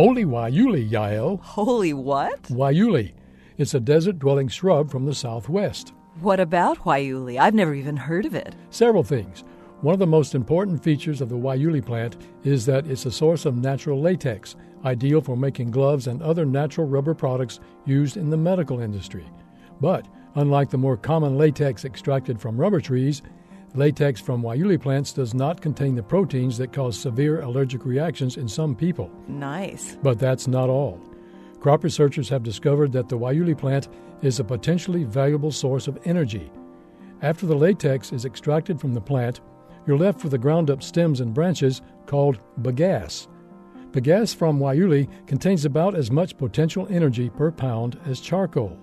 [0.00, 1.38] Holy Guayule, Yael.
[1.42, 2.44] Holy what?
[2.44, 3.12] Guayule.
[3.58, 5.92] It's a desert dwelling shrub from the southwest.
[6.22, 7.38] What about Guayule?
[7.38, 8.54] I've never even heard of it.
[8.70, 9.44] Several things.
[9.82, 13.44] One of the most important features of the Guayule plant is that it's a source
[13.44, 14.56] of natural latex,
[14.86, 19.26] ideal for making gloves and other natural rubber products used in the medical industry.
[19.82, 23.20] But, unlike the more common latex extracted from rubber trees,
[23.74, 28.48] latex from Guayule plants does not contain the proteins that cause severe allergic reactions in
[28.48, 29.10] some people.
[29.28, 29.96] Nice.
[30.02, 31.00] But that's not all.
[31.60, 33.88] Crop researchers have discovered that the Guayule plant
[34.22, 36.50] is a potentially valuable source of energy.
[37.22, 39.40] After the latex is extracted from the plant,
[39.86, 43.28] you're left with the ground up stems and branches called bagasse.
[43.92, 48.78] Bagasse from Guayule contains about as much potential energy per pound as charcoal.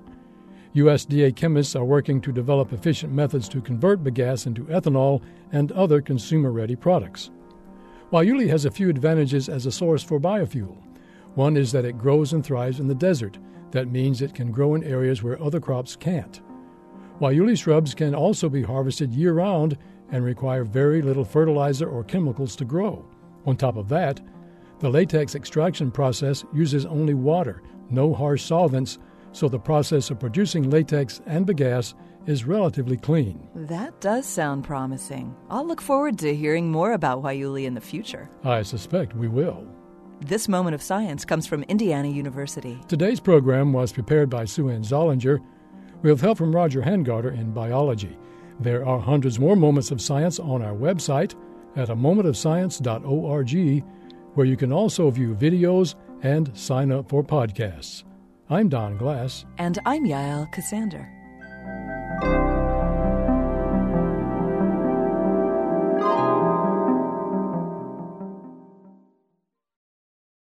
[0.77, 6.01] USDA chemists are working to develop efficient methods to convert bagasse into ethanol and other
[6.01, 7.31] consumer ready products.
[8.11, 10.77] Guayule has a few advantages as a source for biofuel.
[11.33, 13.39] One is that it grows and thrives in the desert.
[13.71, 16.41] That means it can grow in areas where other crops can't.
[17.19, 19.79] Guayule shrubs can also be harvested year round
[20.11, 23.03] and require very little fertilizer or chemicals to grow.
[23.47, 24.21] On top of that,
[24.77, 28.99] the latex extraction process uses only water, no harsh solvents,
[29.37, 31.93] so the process of producing latex and bagasse
[32.25, 33.47] is relatively clean.
[33.53, 35.35] That does sound promising.
[35.51, 38.31] I'll look forward to hearing more about Guayule in the future.
[38.43, 39.67] I suspect we will.
[40.21, 42.79] This moment of science comes from Indiana University.
[42.87, 45.39] Today's program was prepared by Sue Ann Zollinger
[46.01, 48.17] with help from Roger Hangarter in biology.
[48.59, 51.35] There are hundreds more moments of science on our website
[51.75, 53.83] at a momentofscience.org,
[54.33, 55.93] where you can also view videos
[56.23, 58.03] and sign up for podcasts.
[58.49, 59.45] I'm Don Glass.
[59.57, 61.16] And I'm Yael Ksander.